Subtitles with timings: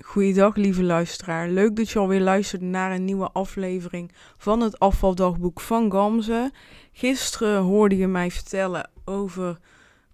[0.00, 1.48] Goeiedag, lieve luisteraar.
[1.48, 6.50] Leuk dat je alweer luistert naar een nieuwe aflevering van het afvaldagboek van Gamze.
[6.92, 9.58] Gisteren hoorde je mij vertellen over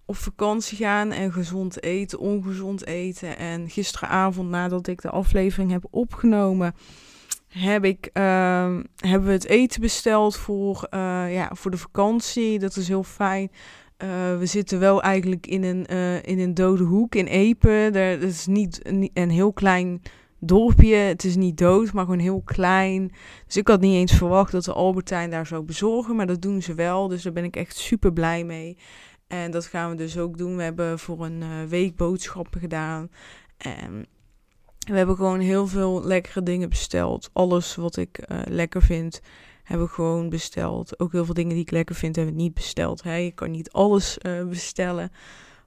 [0.05, 3.37] op vakantie gaan en gezond eten, ongezond eten.
[3.37, 6.75] En gisteravond, nadat ik de aflevering heb opgenomen,
[7.47, 8.23] heb ik, uh,
[8.95, 12.59] hebben we het eten besteld voor, uh, ja, voor de vakantie.
[12.59, 13.51] Dat is heel fijn.
[14.03, 17.95] Uh, we zitten wel eigenlijk in een, uh, in een dode hoek in Epen.
[17.95, 18.79] Er is niet
[19.13, 20.01] een, heel klein
[20.39, 20.95] dorpje.
[20.95, 23.11] Het is niet dood, maar gewoon heel klein.
[23.45, 26.15] Dus ik had niet eens verwacht dat de Albertijn daar zou bezorgen.
[26.15, 27.07] Maar dat doen ze wel.
[27.07, 28.77] Dus daar ben ik echt super blij mee.
[29.27, 30.55] En dat gaan we dus ook doen.
[30.55, 33.09] We hebben voor een uh, week boodschappen gedaan.
[33.57, 34.05] En
[34.87, 37.29] we hebben gewoon heel veel lekkere dingen besteld.
[37.33, 39.21] Alles wat ik lekker vind
[39.69, 40.99] hebben we gewoon besteld.
[40.99, 43.03] Ook heel veel dingen die ik lekker vind, hebben we niet besteld.
[43.03, 43.31] Hè?
[43.35, 45.11] Kan niet alles uh, bestellen.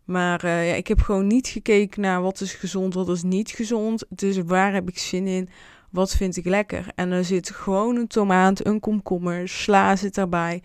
[0.04, 3.50] Maar uh, ja, ik heb gewoon niet gekeken naar wat is gezond, wat is niet
[3.50, 4.04] gezond.
[4.08, 5.48] Dus waar heb ik zin in?
[5.90, 6.86] Wat vind ik lekker?
[6.94, 10.62] En er zit gewoon een tomaat, een komkommer, sla zit daarbij.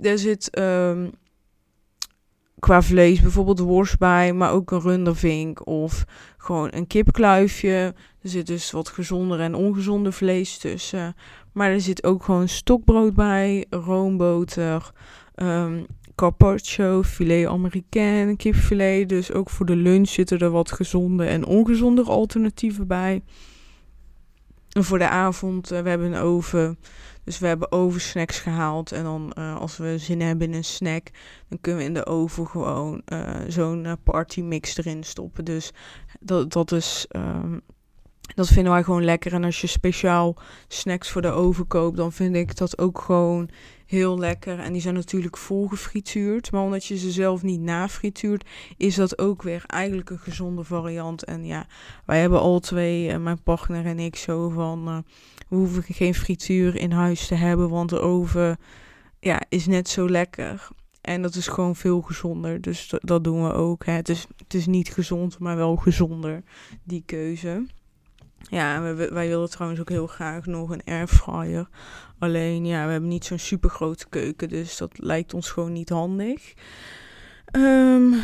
[0.00, 1.10] Er zit um,
[2.58, 6.04] qua vlees bijvoorbeeld worst bij, maar ook een rundervink of
[6.36, 7.94] gewoon een kipkluifje.
[8.22, 11.14] Er zit dus wat gezonder en ongezonder vlees tussen.
[11.52, 14.90] Maar er zit ook gewoon stokbrood bij, roomboter,
[15.34, 19.08] um, carpaccio, filet américain, kipfilet.
[19.08, 23.22] Dus ook voor de lunch zitten er wat gezonde en ongezonde alternatieven bij.
[24.70, 26.78] En voor de avond, uh, we hebben een oven.
[27.24, 28.92] Dus we hebben ovensnacks gehaald.
[28.92, 31.10] En dan uh, als we zin hebben in een snack,
[31.48, 35.44] dan kunnen we in de oven gewoon uh, zo'n party mix erin stoppen.
[35.44, 35.72] Dus
[36.20, 37.06] dat, dat is...
[37.16, 37.60] Um,
[38.34, 39.32] dat vinden wij gewoon lekker.
[39.32, 40.36] En als je speciaal
[40.68, 43.50] snacks voor de oven koopt, dan vind ik dat ook gewoon
[43.86, 44.58] heel lekker.
[44.58, 46.52] En die zijn natuurlijk vol gefrituurd.
[46.52, 51.24] Maar omdat je ze zelf niet nafrituurt, is dat ook weer eigenlijk een gezonde variant.
[51.24, 51.66] En ja,
[52.06, 54.88] wij hebben al twee, mijn partner en ik, zo van...
[54.88, 54.98] Uh,
[55.48, 58.58] we hoeven geen frituur in huis te hebben, want de oven
[59.20, 60.68] ja, is net zo lekker.
[61.00, 62.60] En dat is gewoon veel gezonder.
[62.60, 63.84] Dus dat, dat doen we ook.
[63.84, 63.92] Hè.
[63.92, 66.42] Het, is, het is niet gezond, maar wel gezonder,
[66.84, 67.66] die keuze.
[68.48, 71.68] Ja, wij, willen trouwens ook heel graag nog een airfryer.
[72.18, 75.88] Alleen, ja, we hebben niet zo'n super grote keuken, dus dat lijkt ons gewoon niet
[75.88, 76.54] handig.
[77.52, 78.14] Um,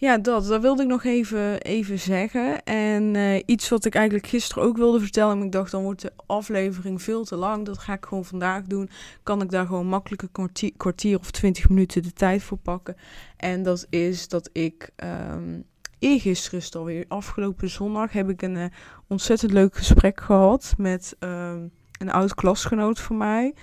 [0.00, 2.64] ja, dat, dat wilde ik nog even, even zeggen.
[2.64, 5.36] En uh, iets wat ik eigenlijk gisteren ook wilde vertellen.
[5.36, 7.66] Maar ik dacht, dan wordt de aflevering veel te lang.
[7.66, 8.90] Dat ga ik gewoon vandaag doen.
[9.22, 12.96] Kan ik daar gewoon makkelijk een kwartier, kwartier of twintig minuten de tijd voor pakken.
[13.36, 14.90] En dat is dat ik...
[15.32, 15.64] Um,
[16.00, 18.64] eergisteren is het alweer, afgelopen zondag, heb ik een uh,
[19.06, 21.52] ontzettend leuk gesprek gehad met uh,
[21.98, 23.54] een oud klasgenoot van mij.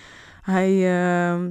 [0.41, 1.45] Hij, uh,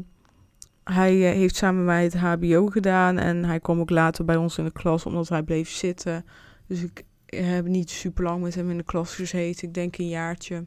[0.85, 4.37] hij uh, heeft samen met mij het HBO gedaan en hij kwam ook later bij
[4.37, 6.25] ons in de klas omdat hij bleef zitten.
[6.67, 9.69] Dus ik heb niet super lang met hem in de klas gezeten.
[9.69, 10.65] Ik denk een jaartje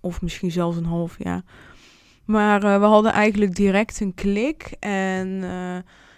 [0.00, 1.42] of misschien zelfs een half jaar.
[2.24, 5.44] Maar we hadden eigenlijk direct een klik en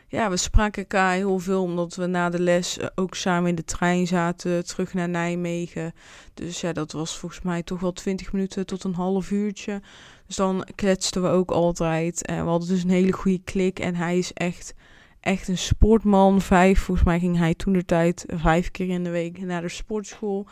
[0.08, 3.64] ja, we spraken elkaar heel veel omdat we na de les ook samen in de
[3.64, 5.92] trein zaten terug naar Nijmegen.
[6.34, 9.80] Dus ja, dat was volgens mij toch wel 20 minuten tot een half uurtje.
[10.26, 12.26] Dus dan kletsten we ook altijd.
[12.26, 13.78] En we hadden dus een hele goede klik.
[13.78, 14.74] En hij is echt,
[15.20, 16.40] echt een sportman.
[16.40, 19.68] Vijf, volgens mij ging hij toen de tijd vijf keer in de week naar de
[19.68, 20.46] sportschool.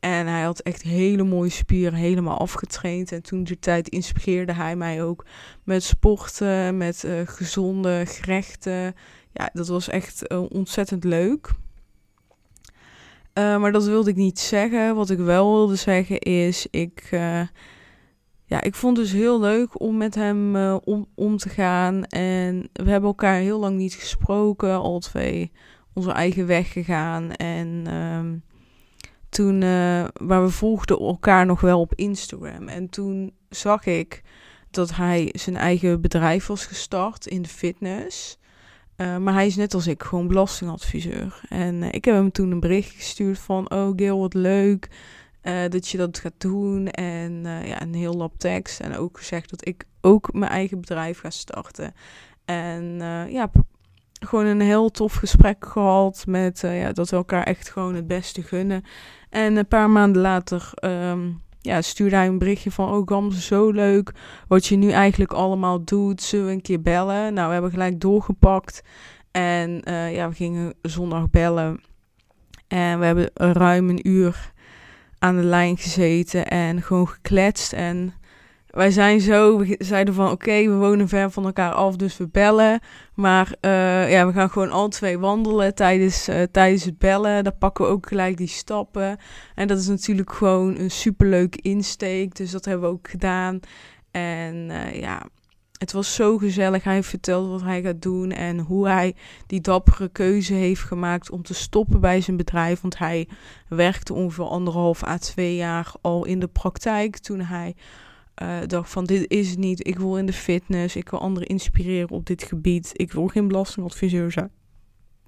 [0.00, 3.12] En hij had echt hele mooie spieren, helemaal afgetraind.
[3.12, 5.24] En toen de tijd inspireerde hij mij ook
[5.64, 8.94] met sporten, met uh, gezonde gerechten.
[9.32, 11.50] Ja, dat was echt uh, ontzettend leuk.
[13.34, 14.94] Uh, maar dat wilde ik niet zeggen.
[14.94, 17.10] Wat ik wel wilde zeggen is, ik,
[18.50, 22.04] ja, ik vond het dus heel leuk om met hem om, om te gaan.
[22.04, 25.52] En we hebben elkaar heel lang niet gesproken, al twee
[25.92, 27.32] onze eigen weg gegaan.
[27.32, 27.94] En...
[27.94, 28.42] Um,
[29.30, 32.68] toen, uh, maar we volgden elkaar nog wel op Instagram.
[32.68, 34.22] En toen zag ik
[34.70, 38.38] dat hij zijn eigen bedrijf was gestart in de fitness.
[38.96, 41.40] Uh, maar hij is net als ik gewoon belastingadviseur.
[41.48, 43.70] En ik heb hem toen een bericht gestuurd van...
[43.70, 44.88] Oh Gil, wat leuk
[45.68, 46.88] dat je dat gaat doen.
[46.88, 48.80] En ja, een heel lab tekst.
[48.80, 51.92] En ook gezegd dat ik ook mijn eigen bedrijf ga starten.
[52.44, 52.84] En
[53.28, 53.50] ja,
[54.20, 58.42] gewoon een heel tof gesprek gehad met ja, dat we elkaar echt gewoon het beste
[58.42, 58.84] gunnen.
[59.30, 62.92] En een paar maanden later um, ja, stuurde hij een berichtje van...
[62.92, 64.12] Oh Gams, zo leuk
[64.48, 66.22] wat je nu eigenlijk allemaal doet.
[66.22, 67.34] Zullen we een keer bellen?
[67.34, 68.82] Nou, we hebben gelijk doorgepakt.
[69.30, 69.82] En
[70.12, 71.80] ja, we gingen zondag bellen.
[72.68, 74.49] En we hebben ruim een uur
[75.20, 77.72] aan de lijn gezeten en gewoon gekletst.
[77.72, 78.14] En
[78.70, 82.28] wij zijn zo, we zeiden van oké, we wonen ver van elkaar af, dus we
[82.28, 82.80] bellen.
[83.14, 87.44] Maar uh, ja, we gaan gewoon al twee wandelen tijdens, uh, tijdens het bellen.
[87.44, 89.16] Daar pakken we ook gelijk die stappen.
[89.54, 92.34] En dat is natuurlijk gewoon een superleuk insteek.
[92.36, 93.60] Dus dat hebben we ook gedaan.
[94.10, 95.22] En uh, ja,
[95.80, 96.84] het was zo gezellig.
[96.84, 99.14] Hij heeft verteld wat hij gaat doen en hoe hij
[99.46, 102.80] die dappere keuze heeft gemaakt om te stoppen bij zijn bedrijf.
[102.80, 103.28] Want hij
[103.68, 107.74] werkte ongeveer anderhalf à twee jaar al in de praktijk toen hij
[108.42, 109.86] uh, dacht van dit is het niet.
[109.86, 110.96] Ik wil in de fitness.
[110.96, 112.90] Ik wil anderen inspireren op dit gebied.
[112.92, 114.50] Ik wil geen belastingadviseur zijn.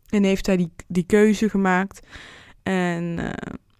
[0.09, 2.07] En heeft hij die, die keuze gemaakt.
[2.63, 3.31] En uh,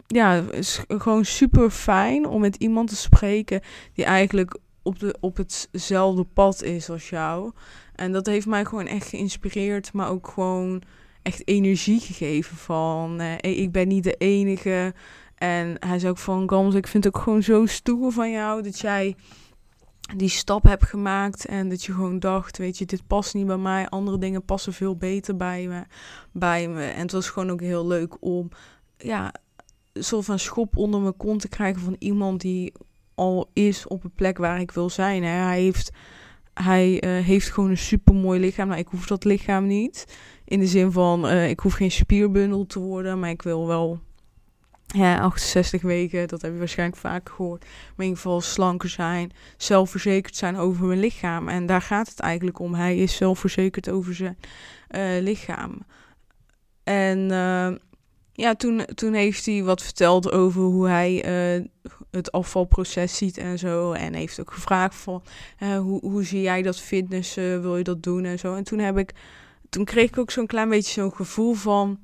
[0.07, 3.61] ja, het is gewoon super fijn om met iemand te spreken
[3.93, 5.37] die eigenlijk op, de, op
[5.71, 7.51] hetzelfde pad is als jou.
[7.95, 10.81] En dat heeft mij gewoon echt geïnspireerd, maar ook gewoon
[11.21, 14.93] echt energie gegeven van hey, ik ben niet de enige.
[15.35, 18.61] En hij zei ook van Gams, ik vind het ook gewoon zo stoer van jou
[18.61, 19.15] dat jij
[20.15, 23.57] die stap hebt gemaakt en dat je gewoon dacht, weet je, dit past niet bij
[23.57, 23.89] mij.
[23.89, 25.83] Andere dingen passen veel beter bij me.
[26.31, 26.85] Bij me.
[26.85, 28.49] En het was gewoon ook heel leuk om
[28.97, 29.33] ja,
[29.93, 32.73] een soort van schop onder mijn kont te krijgen van iemand die
[33.15, 35.23] al is op een plek waar ik wil zijn.
[35.23, 35.29] Hè.
[35.29, 35.91] Hij heeft,
[36.53, 38.67] hij uh, heeft gewoon een super mooi lichaam.
[38.67, 40.17] Nou, ik hoef dat lichaam niet.
[40.45, 43.99] In de zin van, uh, ik hoef geen spierbundel te worden, maar ik wil wel
[44.87, 47.61] ja, 68 weken, dat heb je waarschijnlijk vaak gehoord.
[47.61, 51.49] Maar in ieder geval slanker zijn, zelfverzekerd zijn over mijn lichaam.
[51.49, 52.73] En daar gaat het eigenlijk om.
[52.73, 54.37] Hij is zelfverzekerd over zijn
[54.89, 55.77] uh, lichaam.
[56.83, 57.31] En
[58.33, 61.25] ja, toen, toen heeft hij wat verteld over hoe hij
[61.57, 61.65] uh,
[62.11, 63.91] het afvalproces ziet en zo.
[63.91, 65.23] En heeft ook gevraagd van,
[65.59, 68.55] hoe, hoe zie jij dat fitness, wil je dat doen en zo.
[68.55, 69.11] En toen heb ik,
[69.69, 71.99] toen kreeg ik ook zo'n klein beetje zo'n gevoel van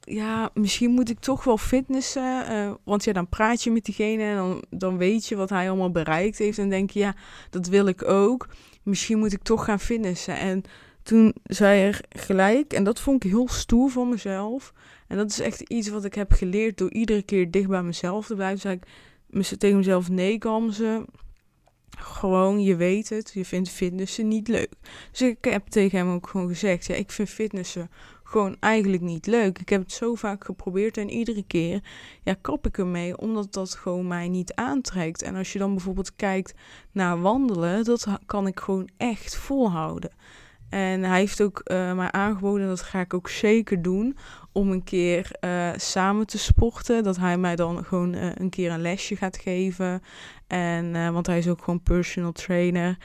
[0.00, 2.44] ja, misschien moet ik toch wel fitnessen.
[2.84, 5.90] Want ja, dan praat je met diegene en dan, dan weet je wat hij allemaal
[5.90, 6.58] bereikt heeft.
[6.58, 7.14] En denk je, ja,
[7.50, 8.48] dat wil ik ook.
[8.82, 10.38] Misschien moet ik toch gaan fitnessen.
[10.38, 10.62] En
[11.08, 14.72] toen zei er gelijk, en dat vond ik heel stoer van mezelf.
[15.06, 18.26] En dat is echt iets wat ik heb geleerd door iedere keer dicht bij mezelf
[18.26, 18.60] te blijven.
[18.60, 18.78] Zei
[19.30, 20.38] ik tegen mezelf, nee,
[20.70, 21.04] ze
[21.98, 24.72] Gewoon, je weet het, je vindt fitnessen niet leuk.
[25.10, 27.90] Dus ik heb tegen hem ook gewoon gezegd, ja, ik vind fitnessen
[28.22, 29.58] gewoon eigenlijk niet leuk.
[29.58, 31.82] Ik heb het zo vaak geprobeerd en iedere keer
[32.22, 35.22] ja, kap ik ermee, omdat dat gewoon mij niet aantrekt.
[35.22, 36.54] En als je dan bijvoorbeeld kijkt
[36.92, 40.10] naar wandelen, dat kan ik gewoon echt volhouden.
[40.68, 44.16] En hij heeft ook uh, mij aangeboden, dat ga ik ook zeker doen,
[44.52, 47.02] om een keer uh, samen te sporten.
[47.02, 50.02] Dat hij mij dan gewoon uh, een keer een lesje gaat geven.
[50.46, 52.98] En, want hij is ook gewoon personal trainer.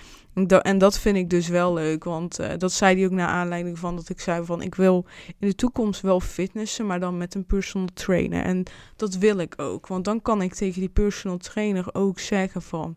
[0.62, 3.95] En dat vind ik dus wel leuk, want dat zei hij ook naar aanleiding van
[3.95, 5.06] dat ik zei van ik wil
[5.39, 8.44] in de toekomst wel fitnessen, maar dan met een personal trainer.
[8.44, 8.63] En
[8.95, 12.95] dat wil ik ook, want dan kan ik tegen die personal trainer ook zeggen van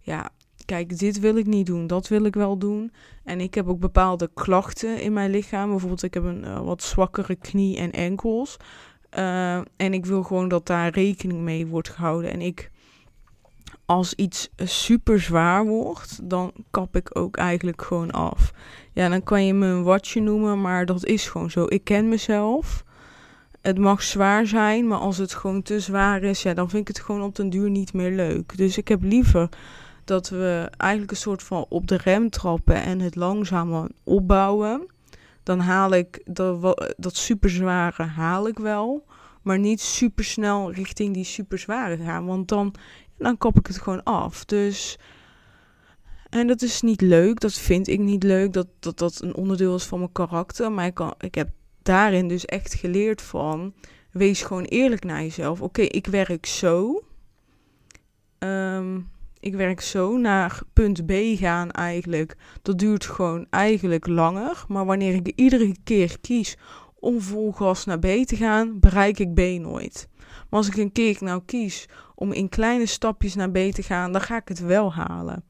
[0.00, 0.30] ja,
[0.66, 2.92] kijk, dit wil ik niet doen, dat wil ik wel doen.
[3.24, 5.70] En ik heb ook bepaalde klachten in mijn lichaam.
[5.70, 8.56] Bijvoorbeeld, ik heb een uh, wat zwakkere knie en enkels.
[9.18, 12.30] Uh, en ik wil gewoon dat daar rekening mee wordt gehouden.
[12.30, 12.70] En ik,
[13.84, 18.52] als iets super zwaar wordt, dan kap ik ook eigenlijk gewoon af.
[18.92, 21.64] Ja, dan kan je me een watje noemen, maar dat is gewoon zo.
[21.68, 22.84] Ik ken mezelf.
[23.60, 26.96] Het mag zwaar zijn, maar als het gewoon te zwaar is, ja, dan vind ik
[26.96, 28.56] het gewoon op den duur niet meer leuk.
[28.56, 29.48] Dus ik heb liever
[30.06, 34.86] dat we eigenlijk een soort van op de rem trappen en het langzamer opbouwen.
[35.42, 39.06] Dan haal ik dat, dat superzware haal ik wel.
[39.42, 42.26] Maar niet super snel richting die superzware gaan.
[42.26, 42.74] Want dan,
[43.18, 44.44] dan kap ik het gewoon af.
[44.44, 44.98] Dus.
[46.28, 47.40] En dat is niet leuk.
[47.40, 48.52] Dat vind ik niet leuk.
[48.52, 50.72] Dat dat, dat een onderdeel is van mijn karakter.
[50.72, 51.48] Maar ik, kan, ik heb
[51.82, 53.74] daarin dus echt geleerd van.
[54.10, 55.60] Wees gewoon eerlijk naar jezelf.
[55.60, 57.02] Oké, ik werk zo.
[58.38, 59.08] Um,
[59.40, 62.36] ik werk zo naar punt B gaan eigenlijk.
[62.62, 64.64] Dat duurt gewoon eigenlijk langer.
[64.68, 66.56] Maar wanneer ik iedere keer kies
[66.94, 70.08] om vol gas naar B te gaan, bereik ik B nooit.
[70.28, 74.12] Maar als ik een keer nou kies om in kleine stapjes naar B te gaan,
[74.12, 75.44] dan ga ik het wel halen.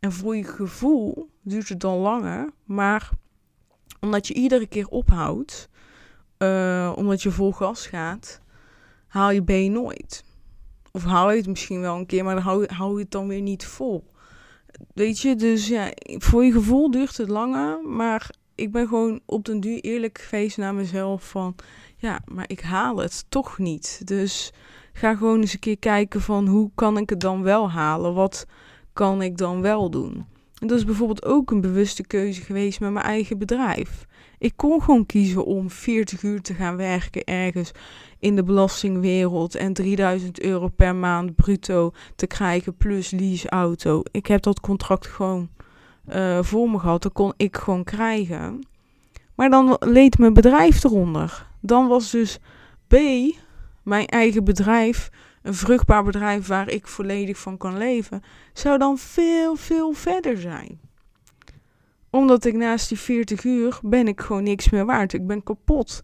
[0.00, 3.10] En voor je gevoel duurt het dan langer, maar
[4.00, 5.68] omdat je iedere keer ophoudt,
[6.38, 8.40] uh, omdat je vol gas gaat,
[9.06, 10.24] haal je B nooit.
[10.92, 13.28] Of hou je het misschien wel een keer, maar dan hou, hou je het dan
[13.28, 14.04] weer niet vol.
[14.94, 17.82] Weet je, dus ja, voor je gevoel duurt het langer.
[17.82, 21.54] Maar ik ben gewoon op den duur eerlijk geweest naar mezelf van...
[21.96, 24.00] Ja, maar ik haal het toch niet.
[24.04, 24.52] Dus
[24.92, 28.14] ga gewoon eens een keer kijken van hoe kan ik het dan wel halen?
[28.14, 28.46] Wat
[28.92, 30.26] kan ik dan wel doen?
[30.58, 34.06] En dat is bijvoorbeeld ook een bewuste keuze geweest met mijn eigen bedrijf.
[34.42, 37.72] Ik kon gewoon kiezen om 40 uur te gaan werken ergens
[38.18, 44.02] in de belastingwereld en 3000 euro per maand bruto te krijgen plus leaseauto.
[44.10, 45.48] Ik heb dat contract gewoon
[46.08, 47.02] uh, voor me gehad.
[47.02, 48.66] Dat kon ik gewoon krijgen.
[49.34, 51.46] Maar dan leed mijn bedrijf eronder.
[51.60, 52.38] Dan was dus
[52.88, 52.96] B,
[53.82, 55.10] mijn eigen bedrijf,
[55.42, 58.22] een vruchtbaar bedrijf waar ik volledig van kan leven,
[58.52, 60.80] zou dan veel, veel verder zijn.
[62.12, 65.12] Omdat ik naast die 40 uur ben ik gewoon niks meer waard.
[65.12, 66.02] Ik ben kapot.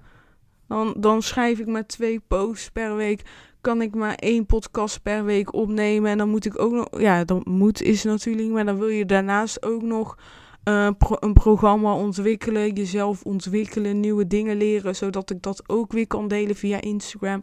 [0.69, 3.23] Dan, dan schrijf ik maar twee posts per week.
[3.61, 6.11] Kan ik maar één podcast per week opnemen.
[6.11, 7.01] En dan moet ik ook nog.
[7.01, 8.49] Ja, dan moet is natuurlijk.
[8.49, 10.19] Maar dan wil je daarnaast ook nog
[10.65, 12.75] uh, een programma ontwikkelen.
[12.75, 14.01] Jezelf ontwikkelen.
[14.01, 14.97] Nieuwe dingen leren.
[14.97, 17.43] Zodat ik dat ook weer kan delen via Instagram.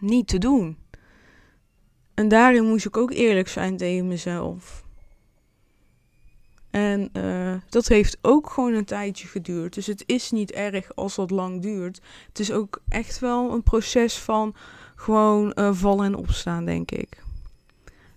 [0.00, 0.76] Niet te doen.
[2.14, 4.86] En daarin moest ik ook eerlijk zijn tegen mezelf.
[6.70, 9.74] En uh, dat heeft ook gewoon een tijdje geduurd.
[9.74, 12.00] Dus het is niet erg als dat lang duurt.
[12.28, 14.54] Het is ook echt wel een proces van
[14.94, 17.22] gewoon uh, vallen en opstaan, denk ik.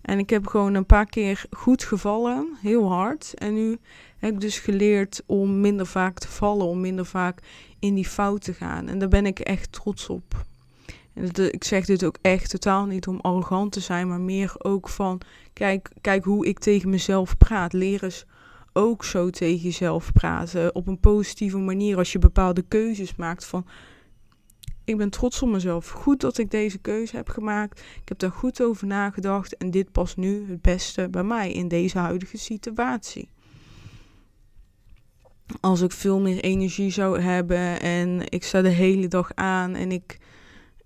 [0.02, 3.34] En ik heb gewoon een paar keer goed gevallen, heel hard.
[3.34, 3.78] En nu
[4.18, 7.40] heb ik dus geleerd om minder vaak te vallen, om minder vaak
[7.80, 8.88] in die fout te gaan.
[8.88, 10.46] En daar ben ik echt trots op.
[11.14, 14.90] En ik zeg dit ook echt totaal niet om arrogant te zijn, maar meer ook
[14.90, 15.22] van:
[15.54, 17.74] kijk, kijk hoe ik tegen mezelf praat.
[17.74, 18.26] Leer eens
[18.74, 20.76] ook zo tegen jezelf praten.
[20.76, 23.66] Op een positieve manier als je bepaalde keuzes maakt van
[24.84, 25.90] ik ben trots op mezelf.
[25.90, 27.80] Goed dat ik deze keuze heb gemaakt.
[27.80, 31.68] Ik heb daar goed over nagedacht en dit past nu het beste bij mij in
[31.68, 33.30] deze huidige situatie.
[35.60, 39.92] Als ik veel meer energie zou hebben en ik sta de hele dag aan en
[39.92, 40.18] ik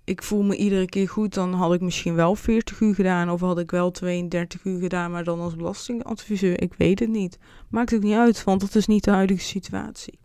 [0.06, 3.40] ik voel me iedere keer goed, dan had ik misschien wel 40 uur gedaan of
[3.40, 6.62] had ik wel 32 uur gedaan, maar dan als belastingadviseur.
[6.62, 7.38] Ik weet het niet.
[7.70, 10.20] Maakt ook niet uit, want dat is niet de huidige situatie.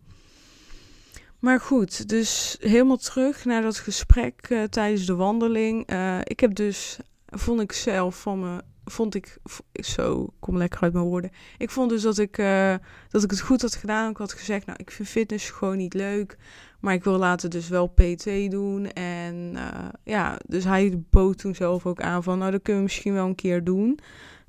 [1.39, 5.93] Maar goed, dus helemaal terug naar dat gesprek uh, tijdens de wandeling.
[5.93, 9.39] Uh, ik heb dus, vond ik zelf van me, vond ik,
[9.73, 11.31] zo, kom lekker uit mijn woorden.
[11.59, 12.75] Ik vond dus dat ik, uh,
[13.09, 14.11] dat ik het goed had gedaan.
[14.11, 16.37] Ik had gezegd, nou, ik vind fitness gewoon niet leuk.
[16.81, 18.93] Maar ik wil later dus wel PT doen.
[18.93, 22.89] En uh, ja, dus hij bood toen zelf ook aan van, nou, dat kunnen we
[22.89, 23.99] misschien wel een keer doen.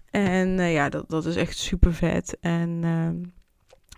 [0.10, 2.38] En uh, ja, dat, dat is echt super vet.
[2.40, 3.30] En uh,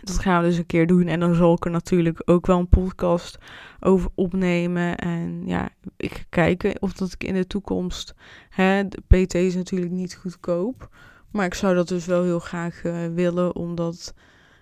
[0.03, 1.07] dat gaan we dus een keer doen.
[1.07, 3.38] En dan zal ik er natuurlijk ook wel een podcast
[3.79, 4.98] over opnemen.
[4.98, 8.13] En ja, ik ga kijken of dat ik in de toekomst.
[8.50, 10.89] Hè, PT is natuurlijk niet goedkoop.
[11.31, 12.81] Maar ik zou dat dus wel heel graag
[13.13, 14.13] willen, omdat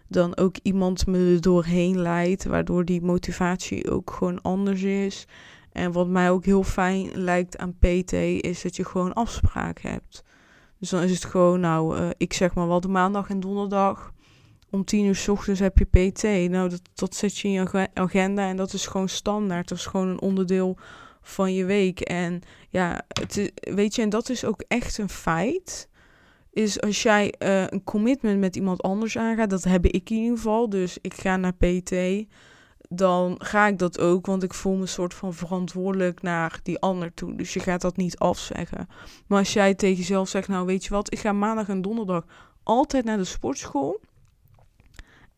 [0.08, 5.28] dan ook iemand me er doorheen leidt, waardoor die motivatie ook gewoon anders is.
[5.72, 10.24] En wat mij ook heel fijn lijkt aan PT is dat je gewoon afspraak hebt.
[10.80, 14.14] Dus dan is het gewoon, nou, uh, ik zeg maar wat, maandag en donderdag.
[14.72, 16.50] Om tien uur s ochtends heb je PT.
[16.50, 19.68] Nou, dat, zet je in je agenda en dat is gewoon standaard.
[19.68, 20.78] Dat is gewoon een onderdeel
[21.22, 22.00] van je week.
[22.00, 25.90] En ja, het, weet je, en dat is ook echt een feit
[26.54, 30.38] is als jij uh, een commitment met iemand anders aangaat, dat heb ik in ieder
[30.38, 30.70] geval.
[30.70, 31.94] Dus ik ga naar PT,
[32.90, 36.80] dan ga ik dat ook, want ik voel me een soort van verantwoordelijk naar die
[36.80, 37.36] ander toe.
[37.36, 38.88] Dus je gaat dat niet afzeggen.
[39.28, 42.26] Maar als jij tegen jezelf zegt, nou weet je wat, ik ga maandag en donderdag
[42.64, 44.00] altijd naar de sportschool.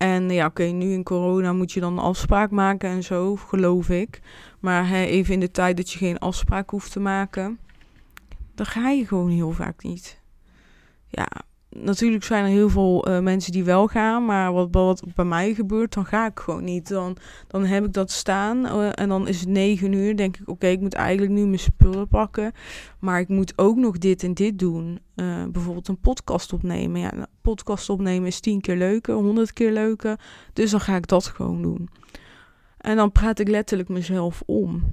[0.03, 3.89] En ja, oké, nu in corona moet je dan een afspraak maken en zo, geloof
[3.89, 4.21] ik.
[4.59, 7.59] Maar hè, even in de tijd dat je geen afspraak hoeft te maken,
[8.55, 10.21] dan ga je gewoon heel vaak niet
[11.07, 11.27] ja,
[11.75, 15.53] natuurlijk zijn er heel veel uh, mensen die wel gaan, maar wat, wat bij mij
[15.53, 16.87] gebeurt, dan ga ik gewoon niet.
[16.87, 20.17] Dan, dan heb ik dat staan uh, en dan is het negen uur.
[20.17, 22.51] Denk ik, oké, ik moet eigenlijk nu mijn spullen pakken,
[22.99, 24.99] maar ik moet ook nog dit en dit doen.
[25.15, 27.01] Uh, bijvoorbeeld een podcast opnemen.
[27.01, 30.19] Ja, een podcast opnemen is tien keer leuker, honderd keer leuker.
[30.53, 31.89] Dus dan ga ik dat gewoon doen.
[32.77, 34.83] En dan praat ik letterlijk mezelf om.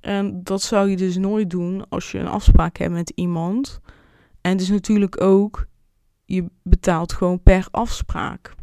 [0.00, 3.80] En dat zou je dus nooit doen als je een afspraak hebt met iemand.
[4.40, 5.66] En dus natuurlijk ook,
[6.30, 8.54] je betaalt gewoon per afspraak.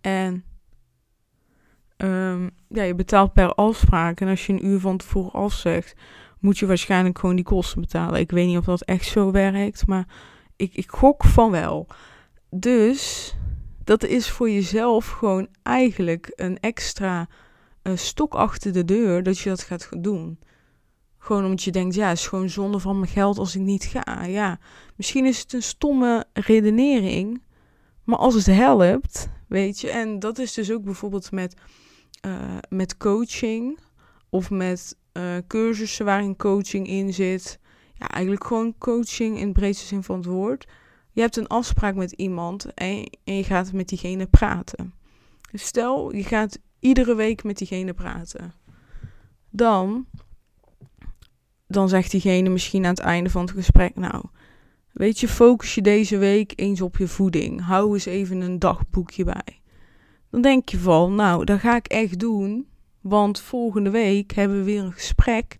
[0.00, 0.44] En
[1.96, 4.20] um, ja, je betaalt per afspraak.
[4.20, 5.94] En als je een uur van tevoren afzegt,
[6.38, 8.20] moet je waarschijnlijk gewoon die kosten betalen.
[8.20, 10.06] Ik weet niet of dat echt zo werkt, maar
[10.56, 11.86] ik, ik gok van wel.
[12.50, 13.34] Dus
[13.84, 17.28] dat is voor jezelf gewoon eigenlijk een extra
[17.82, 20.38] uh, stok achter de deur dat je dat gaat doen.
[21.28, 23.84] Gewoon omdat je denkt, ja, het is gewoon zonde van mijn geld als ik niet
[23.84, 24.24] ga.
[24.24, 24.58] Ja,
[24.96, 27.42] misschien is het een stomme redenering.
[28.04, 29.90] Maar als het helpt, weet je.
[29.90, 31.56] En dat is dus ook bijvoorbeeld met,
[32.26, 33.78] uh, met coaching.
[34.28, 37.58] Of met uh, cursussen waarin coaching in zit.
[37.94, 40.66] Ja, eigenlijk gewoon coaching in de breedste zin van het woord.
[41.12, 44.94] Je hebt een afspraak met iemand en, en je gaat met diegene praten.
[45.52, 48.54] Stel, je gaat iedere week met diegene praten.
[49.50, 50.06] Dan,
[51.68, 54.24] dan zegt diegene misschien aan het einde van het gesprek, nou,
[54.92, 57.64] weet je, focus je deze week eens op je voeding.
[57.64, 59.60] Hou eens even een dagboekje bij.
[60.30, 62.66] Dan denk je van, nou, dat ga ik echt doen,
[63.00, 65.58] want volgende week hebben we weer een gesprek.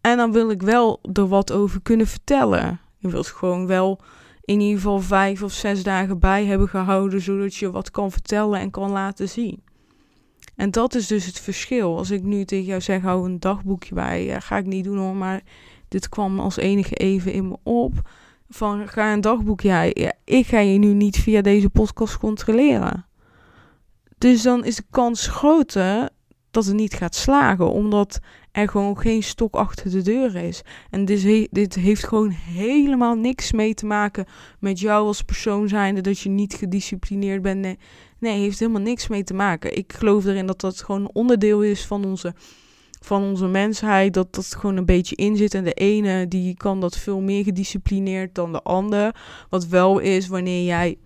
[0.00, 2.80] En dan wil ik wel er wat over kunnen vertellen.
[2.96, 4.00] Je wilt gewoon wel
[4.40, 8.60] in ieder geval vijf of zes dagen bij hebben gehouden, zodat je wat kan vertellen
[8.60, 9.62] en kan laten zien.
[10.56, 11.96] En dat is dus het verschil.
[11.96, 14.98] Als ik nu tegen jou zeg, hou een dagboekje bij, ja, ga ik niet doen
[14.98, 15.42] hoor, maar
[15.88, 17.92] dit kwam als enige even in me op.
[18.48, 23.06] Van ga een dagboekje, ik ga je nu niet via deze podcast controleren.
[24.18, 26.08] Dus dan is de kans groter
[26.56, 28.18] dat het niet gaat slagen, omdat
[28.52, 30.62] er gewoon geen stok achter de deur is.
[30.90, 34.26] En dit, dit heeft gewoon helemaal niks mee te maken
[34.58, 37.60] met jou als persoon zijnde, dat je niet gedisciplineerd bent.
[37.60, 37.78] Nee,
[38.18, 39.76] nee, heeft helemaal niks mee te maken.
[39.76, 42.34] Ik geloof erin dat dat gewoon onderdeel is van onze,
[43.00, 45.54] van onze mensheid, dat dat gewoon een beetje in zit.
[45.54, 49.14] En de ene die kan dat veel meer gedisciplineerd dan de ander.
[49.50, 50.96] Wat wel is wanneer jij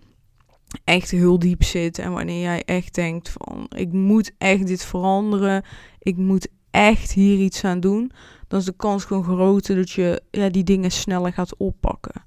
[0.83, 5.63] echt heel diep zit en wanneer jij echt denkt van ik moet echt dit veranderen,
[5.99, 8.11] ik moet echt hier iets aan doen,
[8.47, 12.23] dan is de kans gewoon groter dat je ja, die dingen sneller gaat oppakken.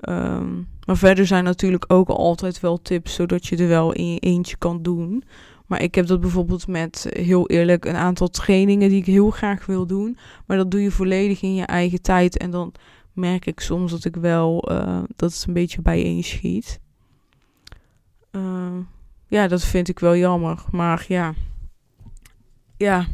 [0.00, 0.54] Ehm,
[0.86, 4.56] maar verder zijn natuurlijk ook altijd wel tips, zodat je er wel in je eentje
[4.56, 5.24] kan doen.
[5.66, 9.66] Maar ik heb dat bijvoorbeeld met, heel eerlijk, een aantal trainingen die ik heel graag
[9.66, 10.18] wil doen.
[10.46, 12.36] Maar dat doe je volledig in je eigen tijd.
[12.36, 12.72] En dan
[13.12, 16.80] merk ik soms dat ik wel, uh, dat het een beetje bijeen schiet.
[18.32, 18.78] Uh,
[19.26, 20.64] ja, dat vind ik wel jammer.
[20.70, 21.34] Maar ja,
[22.76, 23.06] ja,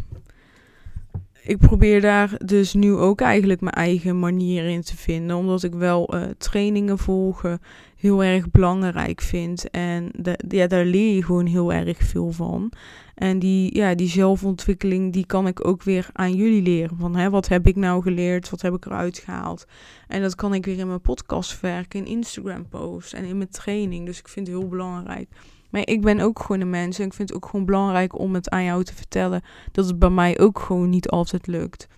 [1.43, 5.37] ik probeer daar dus nu ook eigenlijk mijn eigen manier in te vinden.
[5.37, 7.61] Omdat ik wel uh, trainingen volgen
[8.03, 9.71] heel erg belangrijk vind.
[9.71, 12.73] En de, ja, daar leer je gewoon heel erg veel van.
[13.15, 16.97] En die, ja, die zelfontwikkeling, die kan ik ook weer aan jullie leren.
[16.97, 18.51] Van hè, wat heb ik nou geleerd?
[18.51, 19.67] Wat heb ik eruit gehaald?
[20.09, 23.51] En dat kan ik weer in mijn podcast verwerken, in Instagram posts en in mijn
[23.51, 24.07] training.
[24.07, 25.29] Dus ik vind het heel belangrijk.
[25.71, 28.35] Maar ik ben ook gewoon een mens en ik vind het ook gewoon belangrijk om
[28.35, 29.43] het aan jou te vertellen
[29.73, 31.89] dat het bij mij ook gewoon niet altijd lukt.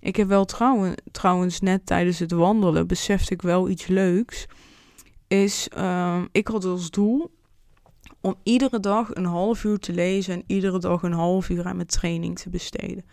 [0.00, 4.46] Ik heb wel trouwen, trouwens net tijdens het wandelen besefte ik wel iets leuks.
[5.28, 7.30] Is, uh, ik had als doel
[8.20, 11.76] om iedere dag een half uur te lezen en iedere dag een half uur aan
[11.76, 13.04] mijn training te besteden.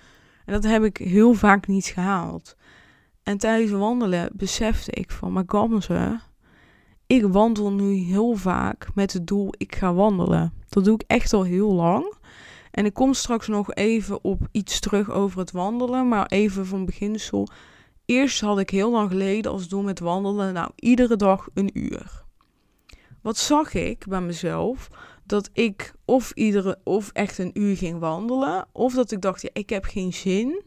[0.46, 2.56] En dat heb ik heel vaak niet gehaald.
[3.24, 6.20] En tijdens wandelen besefte ik van, maar Gamze,
[7.08, 10.54] ik wandel nu heel vaak met het doel, ik ga wandelen.
[10.70, 12.14] Dat doe ik echt al heel lang.
[12.72, 16.86] En ik kom straks nog even op iets terug over het wandelen, maar even van
[16.86, 17.48] beginsel.
[18.06, 22.24] Eerst had ik heel lang geleden als doel met wandelen, nou iedere dag een uur.
[23.22, 24.88] Wat zag ik bij mezelf?
[25.24, 29.50] Dat ik of, iedere, of echt een uur ging wandelen, of dat ik dacht, ja,
[29.54, 30.64] ik heb geen zin,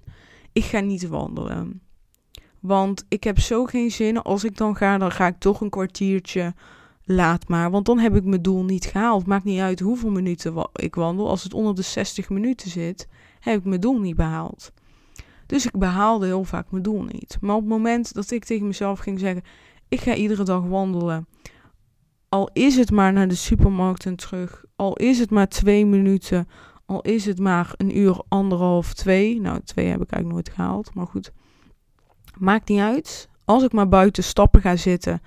[0.52, 1.82] ik ga niet wandelen.
[2.60, 4.22] Want ik heb zo geen zin.
[4.22, 6.54] Als ik dan ga, dan ga ik toch een kwartiertje.
[7.04, 7.70] Laat maar.
[7.70, 9.26] Want dan heb ik mijn doel niet gehaald.
[9.26, 11.28] Maakt niet uit hoeveel minuten ik wandel.
[11.28, 13.08] Als het onder de 60 minuten zit,
[13.40, 14.72] heb ik mijn doel niet behaald.
[15.48, 17.38] Dus ik behaalde heel vaak mijn doel niet.
[17.40, 19.42] Maar op het moment dat ik tegen mezelf ging zeggen:
[19.88, 21.26] Ik ga iedere dag wandelen.
[22.28, 24.64] Al is het maar naar de supermarkt en terug.
[24.76, 26.48] Al is het maar twee minuten.
[26.86, 29.40] Al is het maar een uur, anderhalf, twee.
[29.40, 30.94] Nou, twee heb ik eigenlijk nooit gehaald.
[30.94, 31.32] Maar goed.
[32.38, 33.28] Maakt niet uit.
[33.44, 35.22] Als ik maar buiten stappen ga zitten,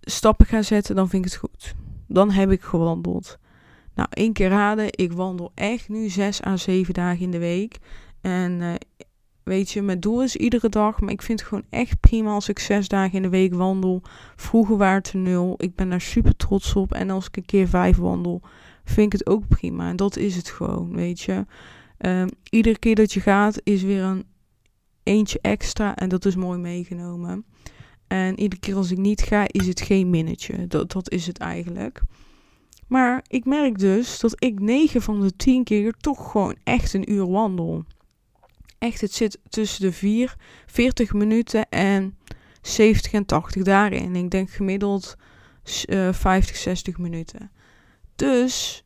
[0.00, 1.74] stappen ga zetten, dan vind ik het goed.
[2.08, 3.38] Dan heb ik gewandeld.
[3.94, 7.78] Nou, één keer raden, ik wandel echt nu zes à zeven dagen in de week.
[8.22, 8.74] En uh,
[9.42, 12.48] weet je, mijn doel is iedere dag, maar ik vind het gewoon echt prima als
[12.48, 14.02] ik zes dagen in de week wandel.
[14.36, 15.54] Vroeger waren het nul.
[15.56, 16.92] Ik ben daar super trots op.
[16.92, 18.40] En als ik een keer vijf wandel,
[18.84, 19.88] vind ik het ook prima.
[19.88, 21.46] En dat is het gewoon, weet je.
[21.98, 24.24] Uh, iedere keer dat je gaat, is weer een
[25.02, 27.44] eentje extra en dat is mooi meegenomen.
[28.06, 30.66] En iedere keer als ik niet ga, is het geen minnetje.
[30.66, 32.02] Dat, dat is het eigenlijk.
[32.86, 37.12] Maar ik merk dus dat ik 9 van de 10 keer toch gewoon echt een
[37.12, 37.84] uur wandel.
[38.82, 42.18] Echt, het zit tussen de 4, 40 minuten en
[42.62, 44.16] 70 en 80 daarin.
[44.16, 45.16] Ik denk gemiddeld
[45.86, 47.50] uh, 50, 60 minuten.
[48.16, 48.84] Dus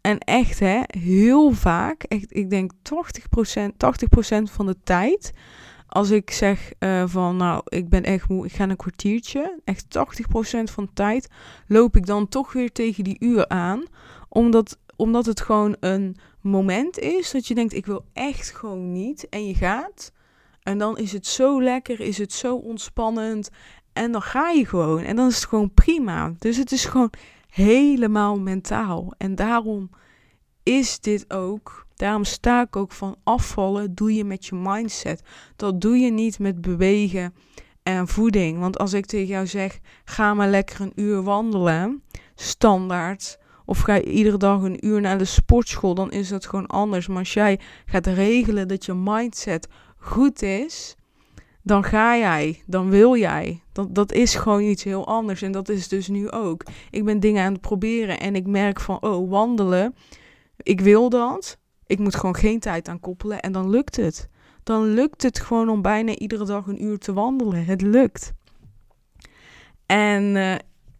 [0.00, 5.32] en echt, hè, heel vaak, echt, ik denk 80%, 80% van de tijd,
[5.86, 9.84] als ik zeg uh, van, nou, ik ben echt moe, ik ga een kwartiertje, echt
[9.98, 11.28] 80% van de tijd,
[11.66, 13.82] loop ik dan toch weer tegen die uur aan,
[14.28, 19.28] omdat, omdat het gewoon een moment is dat je denkt, ik wil echt gewoon niet,
[19.28, 20.12] en je gaat,
[20.62, 23.50] en dan is het zo lekker, is het zo ontspannend,
[23.92, 26.34] en dan ga je gewoon, en dan is het gewoon prima.
[26.38, 27.12] Dus het is gewoon
[27.50, 29.12] helemaal mentaal.
[29.16, 29.90] En daarom
[30.62, 31.86] is dit ook.
[31.96, 35.22] Daarom sta ik ook van afvallen doe je met je mindset.
[35.56, 37.34] Dat doe je niet met bewegen
[37.82, 38.58] en voeding.
[38.58, 42.02] Want als ik tegen jou zeg, ga maar lekker een uur wandelen,
[42.34, 46.66] standaard, of ga je iedere dag een uur naar de sportschool, dan is dat gewoon
[46.66, 47.06] anders.
[47.06, 50.96] Maar als jij gaat regelen dat je mindset goed is,
[51.62, 53.62] dan ga jij, dan wil jij.
[53.72, 55.42] Dat, dat is gewoon iets heel anders.
[55.42, 56.64] En dat is dus nu ook.
[56.90, 59.94] Ik ben dingen aan het proberen en ik merk van, oh, wandelen,
[60.56, 61.58] ik wil dat.
[61.86, 64.28] Ik moet gewoon geen tijd aan koppelen en dan lukt het.
[64.62, 67.64] Dan lukt het gewoon om bijna iedere dag een uur te wandelen.
[67.64, 68.32] Het lukt.
[69.86, 70.54] En uh,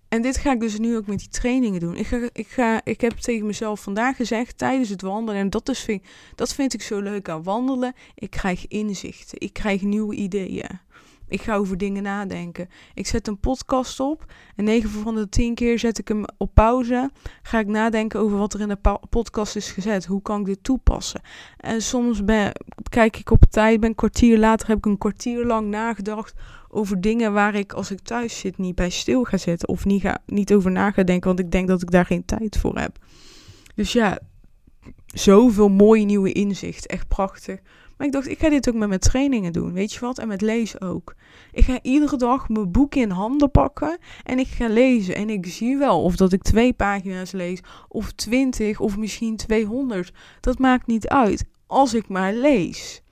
[0.08, 1.96] en dit ga ik dus nu ook met die trainingen doen.
[1.96, 5.40] Ik, ga, ik, ga, ik heb tegen mezelf vandaag gezegd tijdens het wandelen.
[5.40, 6.02] En dat, is, vind,
[6.34, 7.94] dat vind ik zo leuk aan wandelen.
[8.14, 9.40] Ik krijg inzichten.
[9.40, 10.80] Ik krijg nieuwe ideeën.
[11.28, 12.68] Ik ga over dingen nadenken.
[12.94, 14.32] Ik zet een podcast op.
[14.56, 17.10] En 9 van de 10 keer zet ik hem op pauze.
[17.42, 20.06] Ga ik nadenken over wat er in de podcast is gezet.
[20.06, 21.20] Hoe kan ik dit toepassen?
[21.56, 22.22] En soms
[22.88, 23.80] kijk ik op tijd.
[23.80, 26.34] Ben een kwartier later heb ik een kwartier lang nagedacht
[26.68, 29.68] over dingen waar ik als ik thuis zit niet bij stil ga zitten.
[29.68, 31.28] Of niet, ga, niet over na ga denken.
[31.28, 32.98] Want ik denk dat ik daar geen tijd voor heb.
[33.74, 34.18] Dus ja,
[35.06, 36.86] zoveel mooie nieuwe inzicht.
[36.86, 37.60] Echt prachtig.
[37.98, 39.72] Maar ik dacht, ik ga dit ook met mijn trainingen doen.
[39.72, 40.18] Weet je wat?
[40.18, 41.14] En met lezen ook.
[41.52, 45.14] Ik ga iedere dag mijn boek in handen pakken en ik ga lezen.
[45.14, 50.12] En ik zie wel of dat ik twee pagina's lees, of twintig, of misschien 200.
[50.40, 51.44] Dat maakt niet uit.
[51.66, 53.02] Als ik maar lees.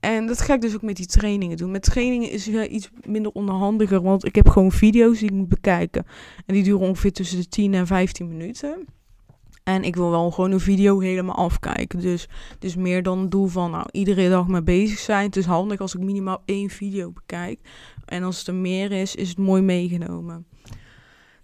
[0.00, 1.70] En dat ga ik dus ook met die trainingen doen.
[1.70, 5.48] Met trainingen is het iets minder onderhandiger, want ik heb gewoon video's die ik moet
[5.48, 6.06] bekijken.
[6.46, 8.86] En die duren ongeveer tussen de 10 en 15 minuten.
[9.68, 12.00] En ik wil wel gewoon een video helemaal afkijken.
[12.00, 12.28] Dus,
[12.58, 15.26] dus meer dan het doel van nou, iedere dag mee bezig zijn.
[15.26, 17.60] Het is handig als ik minimaal één video bekijk.
[18.04, 20.46] En als het er meer is, is het mooi meegenomen.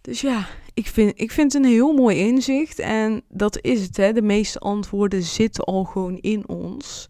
[0.01, 2.79] Dus ja, ik vind, ik vind het een heel mooi inzicht.
[2.79, 4.13] En dat is het, hè.
[4.13, 7.09] De meeste antwoorden zitten al gewoon in ons.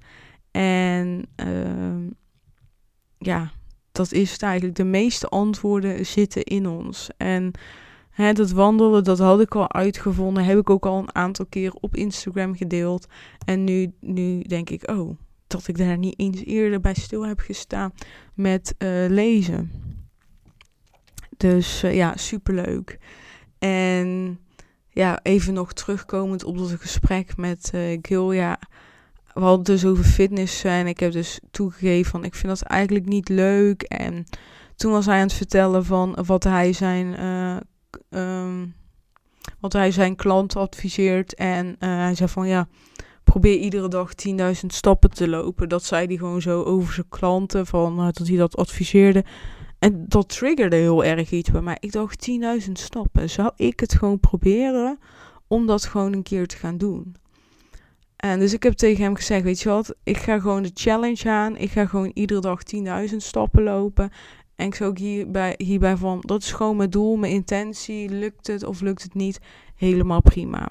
[0.50, 2.10] En uh,
[3.18, 3.52] ja,
[3.92, 4.76] dat is het eigenlijk.
[4.76, 7.08] De meeste antwoorden zitten in ons.
[7.16, 7.52] En
[8.14, 10.44] Hè, dat wandelen, dat had ik al uitgevonden.
[10.44, 13.06] Heb ik ook al een aantal keer op Instagram gedeeld.
[13.46, 17.40] En nu, nu denk ik, oh, dat ik daar niet eens eerder bij stil heb
[17.40, 17.92] gestaan
[18.34, 19.70] met uh, lezen.
[21.36, 22.98] Dus uh, ja, superleuk.
[23.58, 24.38] En
[24.88, 28.32] ja, even nog terugkomend op dat gesprek met uh, Gil.
[28.32, 28.58] Ja,
[29.32, 33.06] we hadden dus over fitness en ik heb dus toegegeven van ik vind dat eigenlijk
[33.06, 33.82] niet leuk.
[33.82, 34.24] En
[34.76, 37.14] toen was hij aan het vertellen van wat hij zijn
[38.10, 38.74] Um,
[39.60, 42.68] want hij zijn klant adviseert en uh, hij zei van ja,
[43.24, 44.34] probeer iedere dag 10.000
[44.66, 45.68] stappen te lopen.
[45.68, 49.24] Dat zei hij gewoon zo over zijn klanten, van, uh, dat hij dat adviseerde.
[49.78, 51.76] En dat triggerde heel erg iets bij mij.
[51.80, 52.30] Ik dacht
[52.66, 53.30] 10.000 stappen.
[53.30, 54.98] Zou ik het gewoon proberen
[55.46, 57.16] om dat gewoon een keer te gaan doen?
[58.16, 61.30] En dus ik heb tegen hem gezegd, weet je wat, ik ga gewoon de challenge
[61.30, 61.56] aan.
[61.56, 62.60] Ik ga gewoon iedere dag
[63.10, 64.10] 10.000 stappen lopen.
[64.56, 68.08] En ik zou ook hierbij, hierbij van, dat is gewoon mijn doel, mijn intentie.
[68.08, 69.40] Lukt het of lukt het niet?
[69.74, 70.68] Helemaal prima.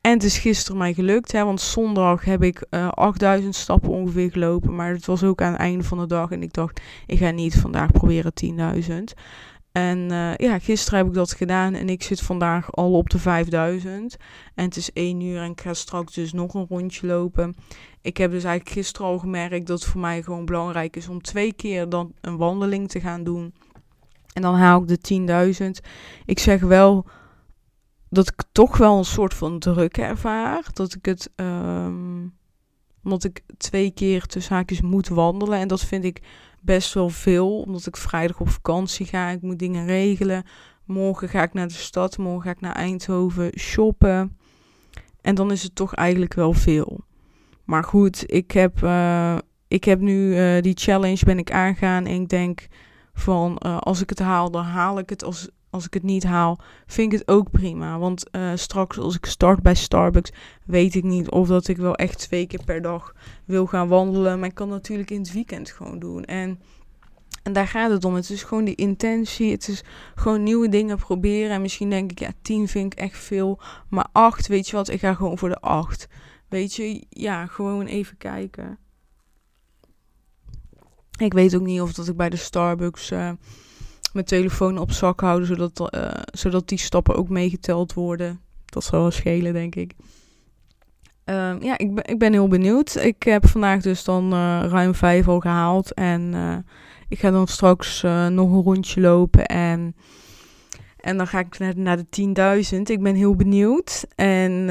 [0.00, 3.90] En het is gisteren mij gelukt, hè, want zondag heb ik uh, eh, 8000 stappen
[3.90, 4.74] ongeveer gelopen.
[4.74, 7.30] Maar het was ook aan het einde van de dag en ik dacht, ik ga
[7.30, 8.94] niet vandaag proberen 10.000.
[9.72, 13.18] En uh, ja, gisteren heb ik dat gedaan en ik zit vandaag al op de
[13.18, 14.16] 5000.
[14.54, 17.56] En het is 1 uur en ik ga straks dus nog een rondje lopen.
[18.00, 21.22] Ik heb dus eigenlijk gisteren al gemerkt dat het voor mij gewoon belangrijk is om
[21.22, 23.54] twee keer dan een wandeling te gaan doen.
[24.32, 25.52] En dan haal ik de
[25.82, 25.88] 10.000.
[26.24, 27.06] Ik zeg wel
[28.08, 30.66] dat ik toch wel een soort van druk ervaar.
[30.72, 32.38] Dat ik het, um,
[33.04, 35.58] omdat ik twee keer tussen haakjes moet wandelen.
[35.58, 36.22] En dat vind ik
[36.60, 39.28] best wel veel, omdat ik vrijdag op vakantie ga.
[39.28, 40.44] Ik moet dingen regelen.
[40.84, 44.36] Morgen ga ik naar de stad, morgen ga ik naar Eindhoven shoppen.
[45.20, 47.04] En dan is het toch eigenlijk wel veel.
[47.64, 52.06] Maar goed, ik heb, uh, ik heb nu uh, die challenge ben ik aangaan.
[52.06, 52.66] En ik denk
[53.12, 55.24] van uh, als ik het haal, dan haal ik het.
[55.24, 57.98] Als, als ik het niet haal, vind ik het ook prima.
[57.98, 60.32] Want straks als ik start bij Starbucks,
[60.64, 64.38] weet ik niet of dat ik wel echt twee keer per dag wil gaan wandelen.
[64.38, 66.24] Maar ik kan natuurlijk in het weekend gewoon doen.
[66.24, 66.60] En,
[67.42, 68.14] en daar gaat het om.
[68.14, 69.50] Het is gewoon die intentie.
[69.50, 71.50] Het is gewoon nieuwe dingen proberen.
[71.50, 73.60] En misschien denk ik, ja, tien vind ik echt veel.
[73.88, 76.08] Maar acht, weet je wat, ik ga gewoon voor de acht.
[76.48, 78.78] Weet je, ja, gewoon even kijken.
[81.18, 83.30] Ik weet ook niet of dat ik bij de Starbucks uh,
[84.12, 88.40] mijn telefoon op zak houden, zodat, uh, zodat die stappen ook meegeteld worden.
[88.64, 89.92] Dat zal wel schelen, denk ik.
[91.24, 92.96] Uh, ja, ik ben, ik ben heel benieuwd.
[92.96, 95.94] Ik heb vandaag dus dan uh, ruim vijf al gehaald.
[95.94, 96.34] En
[97.08, 99.46] ik ga dan straks nog een rondje lopen.
[99.46, 99.94] En
[100.96, 102.80] En dan ga ik naar, naar de 10.000.
[102.82, 104.06] Ik ben heel benieuwd.
[104.14, 104.70] En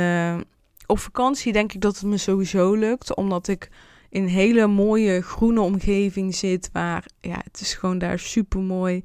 [0.85, 3.15] op vakantie denk ik dat het me sowieso lukt.
[3.15, 3.69] Omdat ik
[4.09, 6.69] in een hele mooie groene omgeving zit.
[6.73, 9.03] Waar ja, het is gewoon daar super mooi.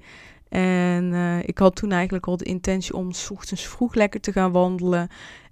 [0.49, 4.33] En uh, ik had toen eigenlijk al de intentie om s ochtends vroeg lekker te
[4.33, 5.09] gaan wandelen.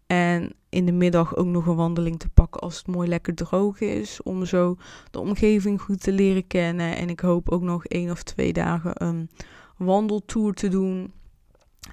[0.06, 3.80] En in de middag ook nog een wandeling te pakken als het mooi lekker droog
[3.80, 4.22] is.
[4.22, 4.76] Om zo
[5.10, 6.96] de omgeving goed te leren kennen.
[6.96, 9.30] En ik hoop ook nog één of twee dagen een
[9.76, 11.12] wandeltour te doen.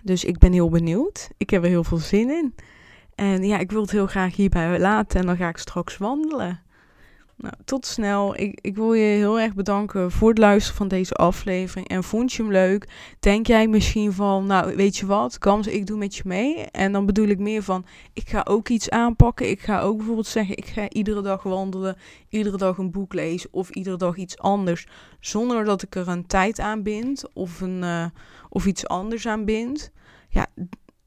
[0.04, 1.30] Dus ik ben heel benieuwd.
[1.38, 2.56] Ik heb er heel veel zin in.
[3.16, 5.20] En ja, ik wil het heel graag hierbij laten.
[5.20, 6.62] En dan ga ik straks wandelen.
[7.42, 8.40] Nou, tot snel.
[8.40, 11.88] Ik, ik wil je heel erg bedanken voor het luisteren van deze aflevering.
[11.88, 12.90] En vond je hem leuk?
[13.20, 16.56] Denk jij misschien van, nou weet je wat, Kams, ik doe met je mee.
[16.56, 19.50] En dan bedoel ik meer van, ik ga ook iets aanpakken.
[19.50, 21.98] Ik ga ook bijvoorbeeld zeggen, ik ga iedere dag wandelen,
[22.30, 24.88] iedere dag een boek lezen of iedere dag iets anders.
[25.20, 28.06] Zonder dat ik er een tijd aan bind of, een, uh,
[28.50, 29.92] of iets anders aan bind.
[30.30, 30.48] Ja,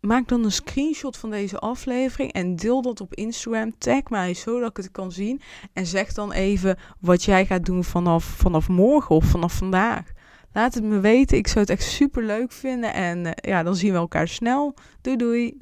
[0.02, 3.78] maak dan een screenshot van deze aflevering en deel dat op Instagram.
[3.78, 5.40] Tag mij zodat ik het kan zien.
[5.72, 10.12] En zeg dan even wat jij gaat doen vanaf, vanaf morgen of vanaf vandaag.
[10.52, 11.36] Laat het me weten.
[11.36, 12.94] Ik zou het echt super leuk vinden.
[12.94, 14.74] En uh, ja, dan zien we elkaar snel.
[15.00, 15.58] Doei doei.